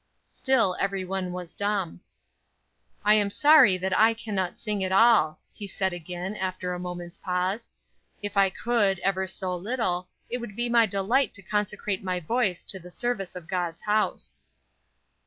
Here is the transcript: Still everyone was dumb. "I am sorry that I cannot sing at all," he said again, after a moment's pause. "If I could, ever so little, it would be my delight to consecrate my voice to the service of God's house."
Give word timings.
Still 0.29 0.75
everyone 0.79 1.31
was 1.31 1.53
dumb. 1.53 2.01
"I 3.05 3.13
am 3.13 3.29
sorry 3.29 3.77
that 3.77 3.95
I 3.95 4.15
cannot 4.15 4.57
sing 4.57 4.83
at 4.83 4.91
all," 4.91 5.39
he 5.53 5.67
said 5.67 5.93
again, 5.93 6.35
after 6.35 6.73
a 6.73 6.79
moment's 6.79 7.19
pause. 7.19 7.69
"If 8.19 8.35
I 8.35 8.49
could, 8.49 8.97
ever 9.03 9.27
so 9.27 9.55
little, 9.55 10.09
it 10.27 10.39
would 10.39 10.55
be 10.55 10.69
my 10.69 10.87
delight 10.87 11.35
to 11.35 11.43
consecrate 11.43 12.03
my 12.03 12.19
voice 12.19 12.63
to 12.63 12.79
the 12.79 12.89
service 12.89 13.35
of 13.35 13.47
God's 13.47 13.81
house." 13.83 14.37